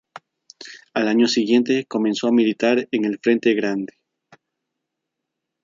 Al 0.95 1.07
año 1.07 1.27
siguiente, 1.27 1.85
comenzó 1.85 2.27
a 2.27 2.31
militar 2.31 2.87
en 2.89 3.05
el 3.05 3.19
Frente 3.19 3.53
Grande. 3.53 3.93